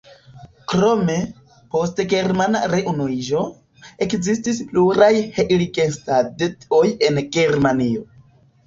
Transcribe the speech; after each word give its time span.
Krome, 0.71 1.17
post 1.75 2.01
germana 2.13 2.63
reunuiĝo, 2.73 3.45
ekzistis 4.07 4.63
pluraj 4.73 5.13
Heiligenstadt-oj 5.39 6.85
en 7.11 7.27
Germanio. 7.39 8.09